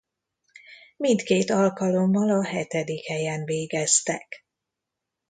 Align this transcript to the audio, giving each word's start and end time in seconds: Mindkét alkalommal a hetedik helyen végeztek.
Mindkét 0.97 1.49
alkalommal 1.49 2.29
a 2.29 2.45
hetedik 2.45 3.05
helyen 3.07 3.45
végeztek. 3.45 4.45